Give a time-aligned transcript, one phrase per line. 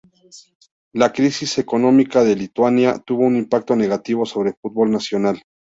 [0.95, 5.43] La crisis económica de Lituania tuvo un impacto negativo sobre el fútbol nacional.